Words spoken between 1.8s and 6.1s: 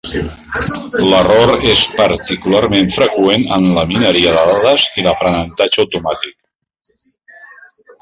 particularment freqüent en la mineria de dades i l'aprenentatge